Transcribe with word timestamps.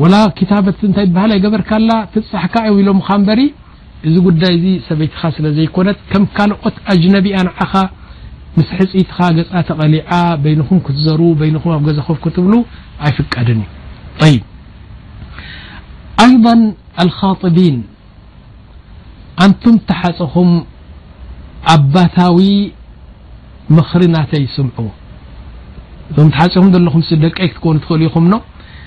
ወላ 0.00 0.14
ታበት 0.50 0.78
እታይ 0.86 1.06
ሃል 1.22 1.30
ኣይገበርካላ 1.36 1.90
ትፃሕካ 2.12 2.54
ው 2.74 2.76
ኢሎምኻ 2.82 3.08
በሪ 3.28 3.40
እዚ 4.08 4.14
ጉዳይ 4.26 4.52
እዚ 4.58 4.66
ሰበይትኻ 4.88 5.20
ስለ 5.36 5.46
ዘይኮነት 5.56 5.98
ከም 6.12 6.24
ካልኦት 6.36 6.76
ኣጅነቢ 6.92 7.26
ያነዓኻ 7.34 7.72
ምስ 8.58 8.68
ሕፅትኻ 8.78 9.18
ገ 9.36 9.44
ተቐሊዓ 9.68 10.10
ይኹም 10.52 10.78
ክትዘሩ 10.86 11.20
ይኹም 11.50 11.72
ኣብ 11.76 11.82
ገዛኮ 11.88 12.10
ክትብሉ 12.26 12.54
ኣይፍቀድን 13.08 13.60
ዩ 14.34 14.38
ኣይض 16.24 16.46
الخطቢን 17.02 17.76
ኣንቱም 19.44 19.76
ተሓፀኹም 19.90 20.50
ኣባታዊ 21.74 22.38
ምክሪ 23.76 24.02
ናተ 24.14 24.32
ይስምዑ 24.44 24.78
እቶ 26.10 26.18
ትሓፂኹም 26.34 26.68
ዘለኹም 26.74 27.02
ደቀ 27.26 27.38
ትኮኑ 27.54 27.76
ትኽእል 27.82 28.02
ይኹም 28.06 28.24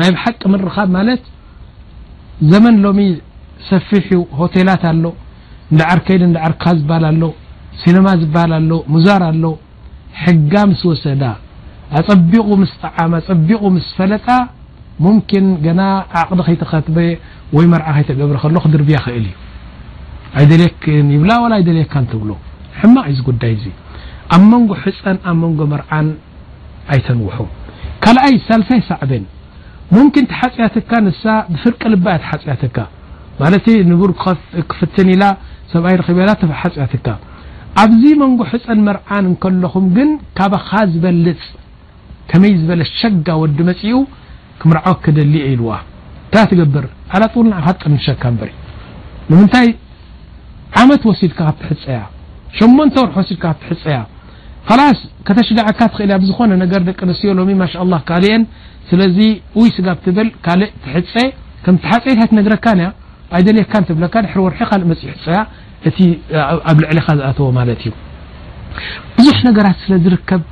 ናይ 0.00 0.08
ብحቂ 0.16 0.36
رካብ 0.68 0.88
ማለت 0.98 1.22
ዘመን 2.52 2.74
ሎሚ 2.84 2.98
ሰፊሕ 3.70 4.06
ሆቴላት 4.38 4.82
ኣሎ 4.90 5.04
ዓርከይ 5.92 6.16
ዓርካ 6.46 6.64
ዝበሃል 6.78 7.04
ኣሎ 7.10 7.22
ሲنማ 7.82 8.06
ዝል 8.22 8.52
ሎ 8.70 8.74
ሙዛር 8.94 9.22
ኣሎ 9.30 9.44
حጋ 10.22 10.52
ምስ 10.70 10.82
ወሰዳ 10.90 11.22
ኣፀቢቁ 11.98 12.46
ምስعም 12.62 13.12
ፀቢቁ 13.26 13.62
ምስ 13.76 13.88
ፈለጣ 13.98 14.28
ምكن 15.04 15.44
ዓቅዲ 16.22 16.38
ከይተኸትበ 16.46 16.96
ወይ 17.56 17.64
መርዓ 17.74 17.88
ከገብر 18.08 18.36
ከ 18.42 18.46
ክድርብያ 18.64 18.96
እል 19.18 19.26
እዩ 20.42 20.50
ይብላ 21.14 21.30
و 21.44 21.46
ለየካ 21.66 21.94
ትብሎ 22.12 22.30
ሕማቕ 22.80 23.06
እ 23.12 23.16
ጉዳይ 23.28 23.54
ኣብ 24.34 24.42
መንጎ 24.50 24.70
ሕፀን 24.82 25.16
ኣብ 25.30 25.36
መንጎ 25.44 25.60
መርዓን 25.72 26.06
ኣይተንውሑ 26.92 27.36
ካلኣይ 28.02 28.34
ሳልፈ 28.48 28.68
ሳዕب 28.90 29.10
ك 30.14 30.16
ሓፅያትካ 30.40 30.90
ብፍርቀ 31.52 31.82
ል 31.92 31.96
ሓያትካ 32.44 32.76
ቡር 33.38 33.54
ፍት 34.78 34.96
ኢ 35.14 35.16
ሰብኣይ 35.72 35.94
ላ 36.28 36.32
ሓፅያትካ 36.52 37.16
ኣብዚ 37.82 38.02
መንጎሕፀን 38.22 38.80
መርዓን 38.86 39.26
ለኹም 39.64 39.84
ግን 39.96 40.08
ካኻ 40.38 40.70
ዝበልፅ 40.92 41.42
መይ 42.42 42.52
ዝበ 42.60 42.70
ሸጋ 42.98 43.28
ወዲ 43.42 43.58
መፅኡ 43.70 43.94
ምር 44.70 44.78
ክደሊ 45.04 45.34
ልዋ 45.60 45.70
ታ 46.32 46.44
ትገብር 46.50 46.84
ع 47.16 47.18
ቀ 47.82 47.94
ሸካ 48.06 48.22
ንምታይ 49.30 49.68
عመት 50.78 51.02
ወሲድካ 51.10 51.40
ትሕፀያ 51.60 51.98
ርح 53.14 53.18
ሲድ 53.28 53.42
ትፀያ 53.64 53.98
ስ 54.98 55.00
ተሽድዓካ 55.28 55.80
እል 56.04 56.10
ዝኾነ 56.28 56.50
ገ 56.72 56.78
ደቂ 56.88 56.98
ንስትዮ 57.08 57.30
ሎ 57.38 57.40
ካ 58.08 58.12
ስዚ 58.90 59.18
ይ 59.62 59.66
ስብ 59.76 59.88
ብ 60.16 60.24
ካ 60.44 60.56
ትፀ 60.84 61.14
ምሓፀካ 61.76 62.74
ይካ 62.74 63.80
ብ 64.90 64.94
ፅ 65.02 65.10
ሕፀያ 65.10 65.40
እ 66.34 66.42
ኣብ 66.70 66.78
ዕኻ 66.92 67.06
ዝዎ 67.38 67.74
እዩ 67.74 67.92
ብዙሕ 69.24 69.38
ነገራት 69.48 69.78
ስለዝርከብ 69.84 70.42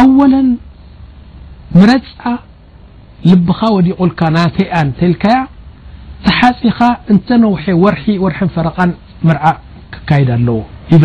ኣ 0.00 0.02
ረፃ 1.90 2.24
ልብኻ 3.30 3.60
ዲቆልካ 3.86 4.20
ናያ 4.38 4.82
ተል 4.98 5.14
ተሓፂኻ 6.26 6.78
እንተነውح 7.12 7.64
ር 8.32 8.36
ፈረ 8.56 8.68
ድ 9.28 10.10
ኣለዎ 10.36 10.58
ብ 11.02 11.04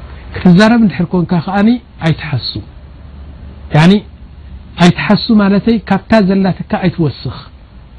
ክትዛረብ 0.35 0.81
ድ 0.91 1.03
ኮንካ 1.13 1.31
ኣይትሓሱ 2.07 2.51
ኣይትሓሱ 4.85 5.25
ማይ 5.41 5.49
ካብታ 5.89 6.11
ዘላትካ 6.27 6.71
ኣይትወስኽ 6.85 7.37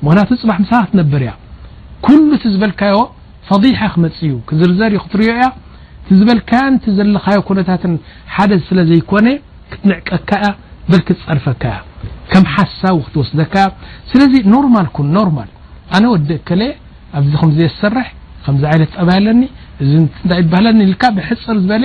ምክናቱ 0.07 0.29
ፅባ 0.43 0.53
ሳ 0.71 0.81
ክትነብር 0.87 1.23
እያ 1.25 1.33
ሉ 2.21 2.29
እ 2.39 2.51
ዝበልካዮ 2.55 2.97
ፈ 3.49 3.59
ክመፅዩ 3.95 4.33
ክዝርዘርዩ 4.49 4.99
ክትርዮ 5.05 5.29
እያ 5.39 5.45
ዝበልካ 6.19 6.53
ዘለካዮ 6.99 7.39
ነታት 7.59 7.83
ደ 8.51 8.61
ስለዘይኮነ 8.69 9.29
ክትንዕቀካ 9.73 10.31
ያ 10.45 10.49
በልክትፀርፈካ 10.91 11.63
ያ 11.75 11.81
ከም 12.33 12.45
ሓሳ 12.55 12.83
ክትወስደካ 13.07 13.55
ስለዚ 14.11 14.35
ኖርማ 14.55 14.77
ኖርማ 15.19 15.39
ኣነ 15.97 16.05
ወደ 16.15 16.31
ኣብዚ 17.19 17.33
ከምዚየሰርሕ 17.41 18.09
ከምዚ 18.45 18.63
ይነት 18.75 18.91
ጠብሃለኒ 18.97 19.43
እዚ 19.83 19.93
ታይ 20.31 20.39
ይበሃለኒ 20.43 20.83
ብሕፅር 21.17 21.57
ዝበለ 21.65 21.85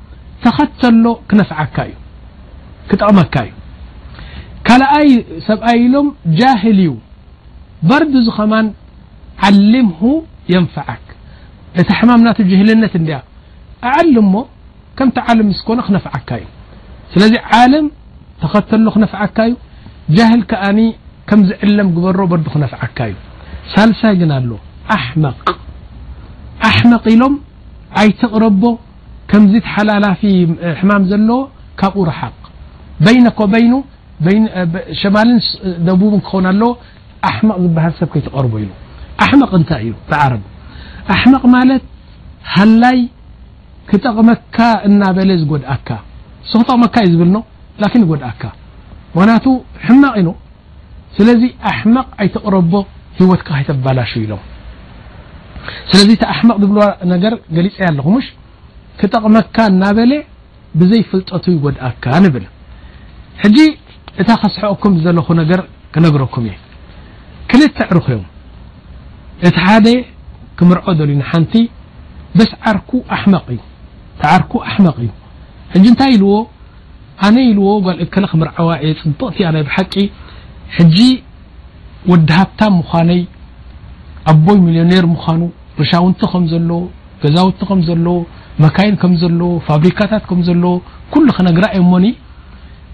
ተኸተሎ 0.43 1.05
ክነፍካ 1.29 1.77
እዩ 1.89 1.95
ክጠቕመካ 2.89 3.35
እዩ 3.47 3.51
ካኣይ 4.67 5.09
ሰብኣይ 5.49 5.77
ኢሎም 5.85 6.07
ጃهል 6.39 6.79
እዩ 6.85 6.91
በርዲ 7.89 8.13
ዝኸማን 8.27 8.67
علም 9.47 9.89
يንፈዓك 10.53 11.05
እቲ 11.81 11.89
حማም 11.99 12.21
ና 12.25 12.29
جهልነት 12.51 12.93
እያ 12.99 13.11
ዓلም 13.91 14.27
ሞ 14.33 14.35
ከምቲ 14.97 15.17
عለም 15.27 15.47
ስኮነ 15.59 15.79
ክነፍካ 15.87 16.29
እዩ 16.41 16.45
ስለዚ 17.13 17.33
عለም 17.51 17.85
ተኸተሎ 18.41 18.85
ክነፍካ 18.95 19.37
እዩ 19.49 19.53
ጃهል 20.17 20.41
ዓ 20.67 20.67
ከም 21.29 21.39
ዝዕለም 21.49 21.87
በሮ 22.03 22.19
በር 22.31 22.39
ክነፍዓካ 22.55 22.97
እዩ 23.11 23.15
ሳሳይ 23.73 24.13
ግን 24.21 24.31
ኣሎ 24.37 24.51
ኣመ 24.99 25.23
ኣحመق 26.69 27.03
ኢሎም 27.13 27.33
ኣይትቕረቦ 28.01 28.63
ዚ 29.51 29.59
ሃላፊ 29.73 30.21
حማ 30.79 30.91
ለ 31.09 31.35
ካብ 31.81 31.95
رحቅ 32.11 32.35
ማን 33.05 33.27
ክ 33.37 33.39
ኣ 37.29 37.31
حመق 37.37 37.59
ዝሃ 37.65 37.89
ሰብ 37.99 38.13
ርቡ 38.43 38.53
ታይ 39.69 39.81
ዩ 39.87 39.93
መቅ 41.33 41.43
ማለት 41.55 41.83
ሃላይ 42.55 42.97
ክጠቕመካ 43.89 44.57
እናበለ 44.87 45.29
ዝድኣ 45.41 45.71
ክጠቕመካ 45.87 46.95
ዩ 47.07 47.13
ዝብ 47.93 48.03
ጎድኣ 48.11 48.29
ክቱ 48.41 49.45
ሕማቕ 49.85 50.15
ኢ 50.21 50.25
ስለ 51.15 51.27
ኣحመق 51.71 52.07
ኣይተقረ 52.23 52.53
ሂት 52.71 53.47
ላش 53.99 54.13
ሎ 54.29 54.31
ስ 58.27 58.29
ክጠቕመካ 59.01 59.55
እናበለ 59.73 60.11
ብዘይ 60.79 61.01
ፍልጠቱ 61.11 61.45
ጎድኣካ 61.63 62.05
ንብል 62.23 62.43
ሕጂ 63.43 63.57
እታ 64.21 64.29
ኸስሕኦኩም 64.41 64.93
ዘለኹ 65.03 65.27
ነገር 65.41 65.61
ክነግረኩም 65.93 66.43
እየ 66.49 66.55
ክልተ 67.51 67.77
ዕርኽዮም 67.91 68.25
እቲ 69.47 69.55
ሓደ 69.65 69.87
ክምርዖ 70.57 70.85
ዘልዩ 70.99 71.15
ና 71.21 71.23
ሓንቲ 71.29 71.53
በስ 72.39 72.51
ዓር 72.71 72.77
እዩ 73.53 73.59
ዓርኩ 74.31 74.51
ኣሕመቕ 74.69 74.97
እዩ 75.03 75.09
ሕ 75.71 75.75
እንታይ 75.79 76.11
ኢልዎ 76.17 76.31
ኣነ 77.25 77.35
ኢልዎ 77.51 77.67
ጓልእ 77.85 78.09
ክምርዓዋ 78.33 78.69
እየ 78.83 78.91
ፅንጥቕቲ 78.99 79.35
ይ 79.43 79.47
ብሓቂ 79.67 79.93
ሕ 80.75 80.85
ወዲሃብታ 82.11 82.61
ምኳነይ 82.77 83.21
ኣቦይ 84.31 84.59
ሚሊዮነር 84.67 85.05
ምኳኑ 85.13 85.41
ርሻውንቲ 85.81 86.21
ከም 86.33 86.43
ዘለዎ 86.51 86.79
ገዛውንቲ 87.23 87.61
ከም 87.69 87.79
ዘለዎ 87.89 88.17
መካይን 88.65 88.95
ከም 89.01 89.13
ዘሎ 89.23 89.41
ፋብሪካታት 89.67 90.23
ም 90.39 90.41
ዘሎ 90.47 90.65
ሉኸነግራ 91.27 91.65
እሞኒ 91.79 92.05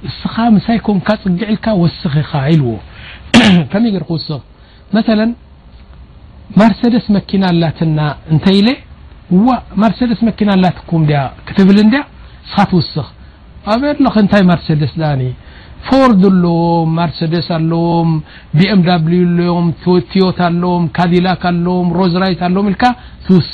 እስኻ 0.10 0.34
ሳይ 0.66 0.78
ም 0.98 1.00
ፅግዕ 1.24 1.42
ኢልካ 1.54 1.68
ስ 2.00 2.12
ኻ 2.30 2.42
ኢልዎ 2.54 2.72
ከመይ 3.72 3.94
ር 4.02 4.04
ክውስ 4.10 4.28
መ 4.96 5.04
ማርሴደስ 6.60 7.06
መኪና 7.16 7.44
ላትና 7.62 8.00
እንተ 8.34 8.46
ኢለ 8.58 8.68
እ 9.36 9.40
ማርሴደስ 9.82 10.20
መኪና 10.28 10.50
ላትኩም 10.64 11.04
ያ 11.16 11.24
ክትብልያ 11.48 12.02
ስኻ 12.52 12.60
ትውስኽ 12.72 13.06
ኣበ 13.74 13.84
እንታይ 14.24 14.44
ማርሴደስ 14.52 14.94
ኣ 15.12 15.12
ፎርድ 15.88 16.22
ኣሎዎም 16.30 16.88
ማርሴደስ 17.00 17.48
ኣሎዎም 17.58 18.12
bኤምዩ 18.60 19.20
ሎም 19.40 19.68
ቲዮታ 20.14 20.40
ኣሎዎም 20.52 20.86
ካዲላ 21.00 21.28
ኣሎዎም 21.52 21.90
ሮራይ 22.00 22.34
ኣሎዎም 22.48 22.70
ልካ 22.74 22.86
ትውስ 23.26 23.54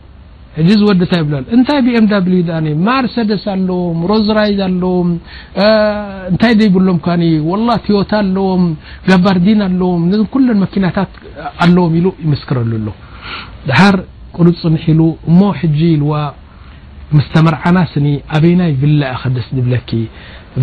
دن 0.57 0.71
بم 2.25 2.65
مرسدس 2.87 3.45
الوم 3.57 3.99
رزراي 4.13 4.51
الومنت 4.69 6.43
لم 6.87 6.97
ك 7.05 7.07
ولله 7.51 7.75
تيت 7.87 8.11
الوم 8.25 8.63
قبردين 9.09 9.61
الوم 9.71 10.01
كل 10.33 10.47
مكنت 10.61 10.97
الوم 11.65 11.91
يمسكرل 12.25 12.71
له 12.85 12.93
حر 13.79 13.97
قلنحل 14.37 14.99
م 15.39 15.41
لو 16.01 16.11
مستمرعنسن 17.17 18.05
بيني 18.43 18.69
فلا 18.81 19.27
دس 19.35 19.47
ل 19.55 19.59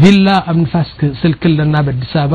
فلا 0.02 0.37
اب 0.50 0.57
نفس 0.62 0.88
سلكل 1.23 1.54
نب 1.75 1.87
ادساب 1.97 2.35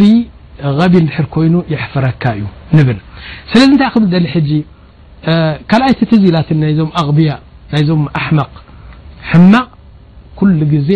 ቢ 0.00 0.04
ድ 0.94 1.08
ኮይኑ 1.34 1.54
يحፍረካ 1.74 2.22
እዩ 2.36 2.80
ብ 2.86 2.88
ስለዚ 3.50 3.70
ታይ 3.82 4.40
ሊ 4.48 4.52
ካኣይ 5.70 5.92
ትዝላት 6.10 6.48
ናዞም 6.62 6.90
غብያ 7.06 7.30
ናይዞም 7.72 8.02
ኣحመق 8.18 8.52
ሕማቕ 9.30 9.68
كل 10.38 10.60
ግዜ 10.74 10.90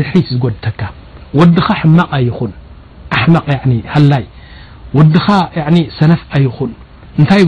ሒት 0.00 0.26
ዝጎድተካ 0.32 0.80
ድኻ 1.56 1.68
ሕማቕ 1.80 2.08
ኣይኹን 2.18 2.52
ቕ 3.46 3.48
ሃላይ 3.94 4.24
ድኻ 5.16 5.26
ሰነፍ 5.98 6.20
ኣይኹን 6.36 6.70
ታይ 7.30 7.42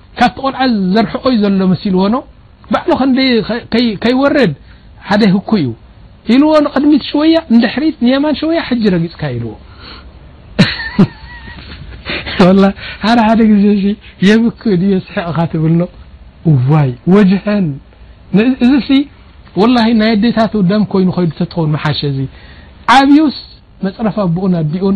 ካብ 0.19 0.31
ቲ 0.35 0.43
ቆልዓ 0.43 0.61
ዘርሕኦዩ 0.95 1.35
ዘሎ 1.43 1.61
ሲሉዎ 1.83 2.05
بዕ 2.71 2.85
ከይወረድ 4.03 4.51
ሓደ 5.09 5.21
ህኩ 5.35 5.49
እዩ 5.61 5.69
ኢلዎ 6.35 6.49
ንቅድሚት 6.65 7.03
شወያ 7.11 7.37
እሕሪ 7.67 7.85
ንየማን 8.05 8.35
ወያ 8.49 8.59
ሕ 8.67 8.75
ረጊፅካ 8.95 9.21
ኢዎ 9.37 9.45
ሓደ 13.05 13.21
ደ 13.39 13.43
የብ 14.27 14.43
ስሕቕኻ 15.07 15.37
ትብ 15.53 15.63
ዋይ 16.71 16.91
وجን 17.13 17.65
እዚ 18.65 18.89
و 19.59 19.63
ናይ 20.01 20.13
ዴታት 20.23 20.53
ደም 20.71 20.83
ይኑ 21.01 21.09
ኸው 21.17 21.67
ሓሸ 21.85 22.01
ዚ 22.17 22.19
ዓብዩስ 22.97 23.37
መፅረፍ 23.85 24.17
ኣብኡን 24.25 24.53
ኣዲኡን 24.61 24.95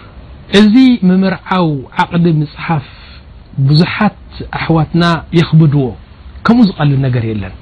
اዚ 0.59 0.75
ممرعو 1.09 1.69
عقد 1.97 2.25
مصحف 2.41 2.85
بዙحت 3.67 4.27
أحوتن 4.57 5.03
يخبدዎ 5.39 5.85
كم 6.45 6.57
زغلل 6.67 6.99
نر 7.05 7.25
يلن 7.31 7.53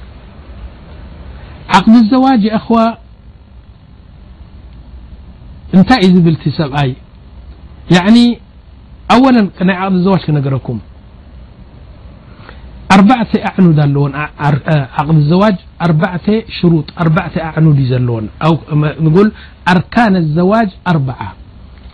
عقد 1.75 1.93
الزوج 2.03 2.41
يأخو 2.49 2.77
نتይ 5.79 6.01
زብلت 6.15 6.43
سبي 6.59 6.89
يعن 7.95 8.15
أولا 9.15 9.41
ي 9.61 9.71
عقد 9.79 9.95
زوج 10.05 10.21
كنركم 10.25 10.77
ربعت 12.99 13.31
عند 13.57 13.79
لو 13.93 14.03
ع 14.95 14.97
ازوج 15.17 15.55
ربعت 15.89 16.27
شروط 16.57 16.87
ربعت 17.05 17.35
عند 17.57 17.79
لو 18.03 19.09
قل 19.15 19.29
أركان 19.73 20.13
الزواج 20.23 20.69
أربع 20.93 21.17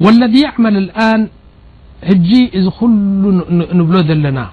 والذي 0.00 0.40
يعمل 0.42 0.76
الآن 0.76 1.28
حجي 2.06 2.50
ل 2.54 2.70
نبل 3.76 4.18
لن 4.22 4.46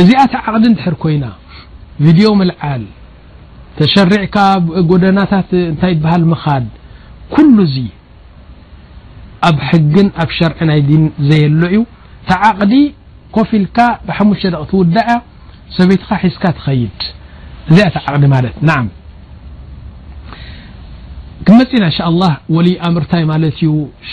اذ 0.00 0.12
تعقد 0.32 0.68
ندحر 0.68 0.94
كين 1.02 1.30
فدو 2.04 2.34
ملعل 2.34 2.84
تشرعك 3.78 4.36
قدنت 4.90 5.32
ت 5.80 5.82
هل 5.84 6.24
مخد 6.30 6.66
كل 7.36 7.58
اب 9.48 9.58
حقن 9.68 10.08
ب 10.28 10.30
شرع 10.40 10.58
زيل 11.30 11.62
ي 11.76 11.86
تعقد 12.28 12.92
كف 13.34 13.52
لك 13.54 13.78
بحمشة 14.08 14.48
دق 14.52 14.64
تودع 14.70 15.06
سبيت 15.76 16.02
حسك 16.20 16.42
تخيد 16.58 16.96
تعقد 17.76 18.22
ت 18.56 18.62
نع 18.68 18.86
መፅና 21.58 21.84
له 22.20 22.32
ወሊ 22.54 22.68
ኣምርታይ 22.86 23.22
ማለት 23.32 23.54
እዩ 23.60 23.64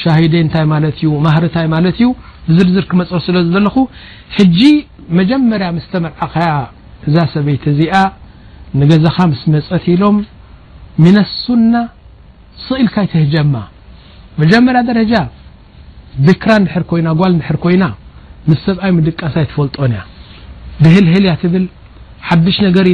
ሻሂደታይ 0.01 0.65
ማት 0.71 0.83
እዩ 0.97 1.09
ማርታይ 1.25 1.67
ማለት 1.75 1.95
እዩ 1.99 2.07
ብዝርዝር 2.47 2.85
ክመፅ 2.91 3.11
ስለ 3.27 3.35
ዘለኹ 3.53 3.75
መጀመርያ 5.19 5.67
ስተመርዓኸ 5.85 6.35
እዛ 7.07 7.15
ሰበይት 7.33 7.63
ዚኣ 7.79 7.95
ንገዛኻ 8.81 9.17
ምስ 9.31 9.41
መፅት 9.53 9.85
ኢሎም 9.93 10.17
ሚن 11.03 11.15
ሱና 11.43 11.73
ስኢልካይትህጀማ 12.65 13.55
መጀመርያ 14.41 14.81
ደረጃ 14.91 15.13
ብራ 16.25 16.49
ይና 17.01 17.09
ጓል 17.19 17.33
ር 17.55 17.57
ኮይና 17.63 17.85
ምስ 18.49 18.59
ሰብኣይ 18.67 18.91
ድቃሳይ 19.07 19.45
ትፈልጦን 19.49 19.91
ያ 19.97 20.01
ብህልህል 20.83 21.25
ያ 21.29 21.33
ትብል 21.43 21.65
ሓድሽ 22.27 22.57
ነገር 22.67 22.85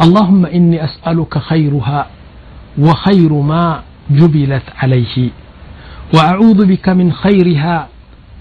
اللهم 0.00 0.46
إني 0.46 0.84
أسألك 0.84 1.38
خيرها 1.38 2.06
و 2.78 2.88
خير 2.92 3.32
ما 3.32 3.82
جبلت 4.10 4.62
عليه 4.78 5.30
وأعوذ 6.14 6.66
بك 6.66 6.88
من 6.88 7.12
خيرها 7.12 7.88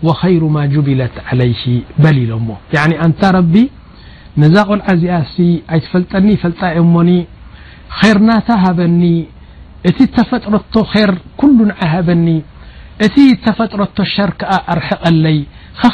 وخير 0.04 0.44
ما 0.46 0.66
جبلت 0.66 1.12
عليه 1.32 1.82
لل 2.00 2.30
ن 2.90 2.92
أنت 3.06 3.26
رب 3.26 3.56
نالعز 4.38 5.06
فلني 5.92 6.36
فلمن 6.38 7.10
خرنت 8.00 8.48
هبن 8.64 9.02
ت 9.98 9.98
تفر 10.16 10.42
ر 11.10 11.18
كل 11.42 11.52
بن 12.08 12.28
ت 13.14 13.18
تفطر 13.46 14.04
شرك 14.18 14.40
احقلي 14.74 15.38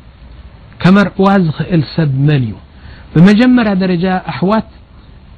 كمرعو 0.83 1.25
ل 1.43 1.83
س 1.95 1.95
من 2.27 2.43
بمجمر 3.13 3.67
درج 3.83 4.05
أحوت 4.31 4.69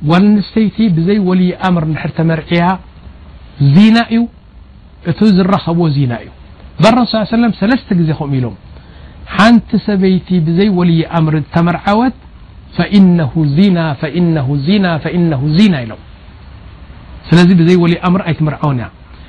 ولنسيت 0.09 0.77
بزي 0.95 1.17
ولي 1.29 1.49
أمر 1.67 1.83
نر 1.95 2.09
تمرعي 2.17 2.59
زن 3.75 3.97
ت 5.17 5.19
زرخب 5.37 5.79
ن 6.11 6.13
بلرس 6.83 7.13
ليه 7.15 7.27
سلم 7.37 7.51
سلس 7.61 7.81
م 8.31 8.33
لم 8.45 8.55
نت 9.55 9.69
سبيت 9.87 10.29
بزي 10.45 10.67
ولي 10.79 10.99
أمر 11.19 11.33
تمرعوت 11.55 12.15
فإنه 12.77 13.31
ن 13.75 13.77
فنه 14.01 14.47
ن 14.83 14.85
فنه 15.03 15.39
ن 15.69 15.75
لم 15.87 15.97
ل 17.47 17.49
بزي 17.59 17.75
ولي 17.83 17.97
أمر 18.09 18.21
تمرعون 18.39 18.79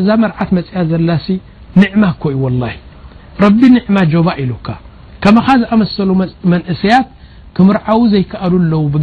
እዛ 0.00 0.08
መርዓት 0.24 0.48
መፅያ 0.58 0.80
ዩ 1.28 1.34
و 3.42 3.44
ቢ 3.60 3.64
ማ 3.96 3.98
ኢل 4.42 4.52
ም 5.80 5.82
ዝሰ 5.90 6.00
እሰያት 6.72 7.06
ምር 7.68 7.78
ዘይ 8.12 8.22
ብ 8.94 8.96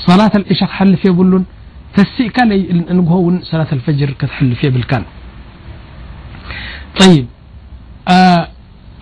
صلاة 0.07 0.33
العشة 0.37 0.67
حلف 0.75 1.01
يلن 1.09 1.45
تسقك 1.97 2.37
ن 2.91 3.41
صلاة 3.51 3.71
الفجر 3.77 4.09
كتحلف 4.21 4.59
يبلك 4.69 4.93
طي 6.99 7.15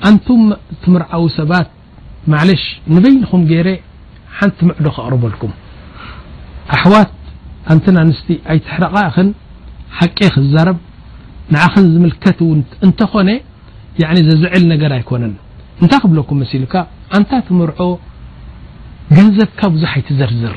أنت 0.08 0.26
تمرو 0.82 1.24
سبت 1.38 1.68
معلش 2.32 2.64
نبينم 2.94 3.40
جر 3.50 3.68
نت 4.44 4.58
معد 4.68 4.86
قربلكم 4.98 5.50
أحوت 6.74 7.10
أنت 7.72 7.86
نست 8.08 8.28
تحرق 8.64 8.92
ح 9.96 10.02
زرب 10.54 10.78
نعن 11.54 11.86
ملت 12.02 12.24
نتن 12.88 13.40
زعل 14.40 14.64
نر 14.72 14.92
يكن 15.02 15.22
نت 15.82 15.92
بلكم 16.10 16.36
ملك 16.40 16.74
أنت 17.18 17.32
تمرع 17.48 17.78
نزبك 19.18 19.60
بزح 19.72 19.92
يتزرزر 20.00 20.56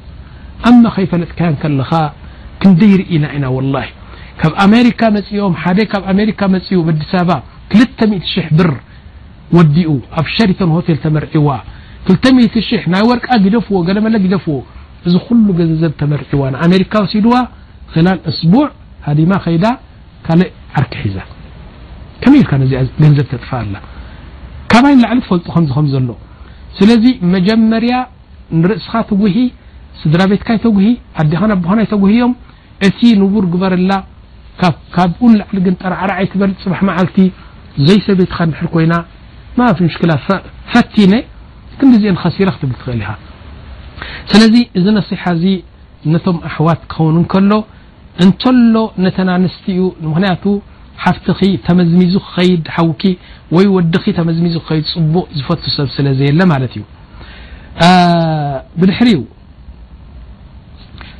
ከይፈለጥ 0.95 1.31
ለ 1.77 1.81
ደ 2.81 2.83
ኢና 3.15 3.25
ኢና 3.37 3.45
ካብ 4.41 4.53
ሜ 4.71 4.73
ፅኦም 5.35 6.17
ብ 6.21 6.33
ኡ 6.79 7.77
ዲ 7.77 7.85
2 8.01 8.55
ብር 8.57 8.73
ዲኡ 9.75 9.87
ኣብ 10.19 10.25
شተ 10.35 10.59
ሆ 10.73 10.79
ተመርዋ 11.05 11.47
2 12.09 12.89
ናይ 12.93 13.01
ወርቃ 13.09 13.27
ፍዎ 13.67 13.77
ለመ 13.97 14.07
ፍዎ 14.45 14.55
እዚ 15.07 15.15
ሉ 15.27 15.37
ንብ 15.47 15.57
መርዋ 16.11 17.03
ሲድዋ 17.13 17.33
خ 17.93 17.95
ስቡ 18.39 18.53
ሃማ 19.07 19.31
ከ 19.43 19.47
ካእ 20.27 20.41
ዓርክ 20.79 20.93
ሒዛ 21.05 21.17
ል 22.63 22.87
ንዘብ 23.11 23.25
ጥفላ 23.43 23.77
لዕሊ 25.03 25.19
ፈጡ 25.29 25.45
ዘሎ 25.93 26.07
ስዚ 26.77 27.03
መጀመርያ 27.33 27.93
እስኻ 28.79 28.93
ት 29.07 29.13
ስድራ 29.99 30.21
ቤትካ 30.31 30.49
ይተጉሂ 30.57 30.85
ዲኻ 31.31 31.41
ብኮ 31.61 31.71
ይተጉሂዮም 31.85 32.33
እቲ 32.87 32.99
ንቡር 33.21 33.45
ግበርላ 33.53 33.91
ካብ 34.95 35.11
እኡ 35.27 35.33
ዕልግንጠርዓርዓይትበል 35.51 36.51
ፅሕ 36.63 36.79
መዓልቲ 36.89 37.17
ዘይሰበትካ 37.87 38.37
ድ 38.51 38.71
ኮይና 38.75 38.93
ሽላ 39.95 40.11
ፈቲ 40.71 40.95
ክዲዚአ 41.79 42.11
ከሲረ 42.23 42.49
ክትብ 42.55 42.71
ትኽእል 42.79 43.01
ኢ 43.05 43.09
ስለዚ 44.31 44.55
እዚ 44.79 44.85
ነصሓ 44.97 45.21
እዚ 45.37 45.45
ነቶም 46.13 46.37
ኣሕዋት 46.49 46.81
ክኸውንከሎ 46.91 47.51
እንተሎ 48.23 48.75
ነተ 49.03 49.17
ኣንስቲ 49.35 49.65
ዩ 49.79 49.83
ምክንያቱ 50.09 50.43
ሓፍት 51.03 51.25
ተመዝሚዙ 51.67 52.13
ክኸድ 52.25 52.65
ሓውኪ 52.75 53.03
ወይ 53.55 53.67
ወድ 53.75 53.95
ተመዝሚዙ 54.19 54.55
ክድ 54.69 54.85
ፅቡእ 54.93 55.27
ዝፈት 55.37 55.63
ሰብ 55.75 55.87
ስለዘየለ 55.97 56.39
ማት 56.51 56.63
እዩ 56.77 56.83
ብድሕ 58.81 58.97